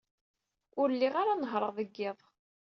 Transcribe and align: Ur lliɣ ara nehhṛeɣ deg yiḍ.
Ur 0.81 0.87
lliɣ 0.93 1.13
ara 1.21 1.33
nehhṛeɣ 1.41 1.71
deg 1.77 1.89
yiḍ. 1.99 2.19